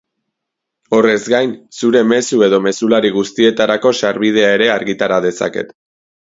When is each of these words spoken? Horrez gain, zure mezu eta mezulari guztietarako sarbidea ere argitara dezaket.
Horrez 0.99 1.19
gain, 1.33 1.53
zure 1.81 2.01
mezu 2.13 2.41
eta 2.49 2.61
mezulari 2.69 3.13
guztietarako 3.19 3.95
sarbidea 4.03 4.51
ere 4.59 4.73
argitara 4.81 5.25
dezaket. 5.31 5.75